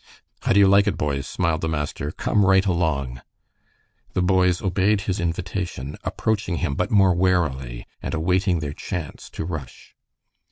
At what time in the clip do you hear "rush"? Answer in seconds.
9.45-9.93